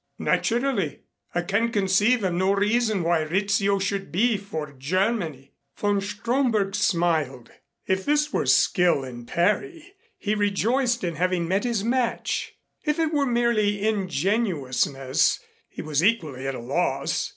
"Naturally. 0.17 1.01
I 1.35 1.43
can 1.43 1.71
conceive 1.71 2.23
of 2.23 2.33
no 2.33 2.53
reason 2.53 3.03
why 3.03 3.19
Rizzio 3.19 3.77
should 3.77 4.11
be 4.11 4.35
for 4.35 4.71
Germany." 4.73 5.53
Von 5.77 6.01
Stromberg 6.01 6.73
smiled. 6.73 7.51
If 7.85 8.05
this 8.05 8.33
were 8.33 8.47
skill 8.47 9.03
in 9.03 9.27
parry, 9.27 9.93
he 10.17 10.33
rejoiced 10.33 11.03
in 11.03 11.17
having 11.17 11.47
met 11.47 11.65
his 11.65 11.83
match. 11.83 12.55
If 12.83 12.97
it 12.97 13.13
were 13.13 13.27
merely 13.27 13.85
ingenuousness, 13.87 15.39
he 15.69 15.83
was 15.83 16.03
equally 16.03 16.47
at 16.47 16.55
a 16.55 16.59
loss. 16.59 17.29